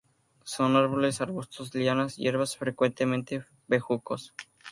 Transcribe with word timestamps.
Son 0.45 0.75
árboles, 0.77 1.21
arbustos, 1.21 1.75
lianas 1.75 2.17
y 2.17 2.23
hierbas, 2.23 2.57
frecuentemente 2.57 3.45
bejucos. 3.67 4.33